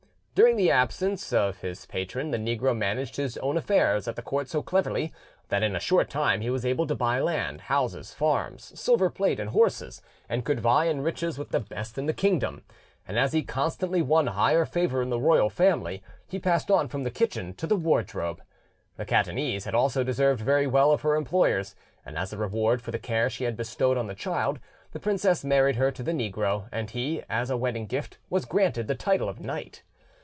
[0.33, 4.47] During the absence of his patron the negro managed his own affairs at the court
[4.49, 5.13] so cleverly,
[5.49, 9.39] that in a short time he was able to buy land, houses, farms, silver plate,
[9.39, 12.63] and horses, and could vie in riches with the best in the kingdom;
[13.07, 17.03] and as he constantly won higher favour in the royal family, he passed on from
[17.03, 18.41] the kitchen to the wardrobe.
[18.95, 22.89] The Catanese had also deserved very well of her employers, and as a reward for
[22.91, 24.59] the care she had bestowed on the child,
[24.93, 28.87] the princess married her to the negro, and he, as a wedding gift, was granted
[28.87, 29.83] the title of knight.